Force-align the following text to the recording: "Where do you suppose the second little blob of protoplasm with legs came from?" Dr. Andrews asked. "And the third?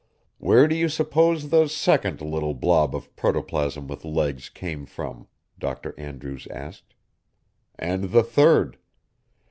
"Where 0.39 0.67
do 0.67 0.73
you 0.73 0.89
suppose 0.89 1.49
the 1.51 1.67
second 1.67 2.21
little 2.21 2.55
blob 2.55 2.95
of 2.95 3.15
protoplasm 3.15 3.85
with 3.87 4.03
legs 4.03 4.49
came 4.49 4.87
from?" 4.87 5.27
Dr. 5.59 5.93
Andrews 5.95 6.47
asked. 6.47 6.95
"And 7.77 8.05
the 8.05 8.23
third? 8.23 8.79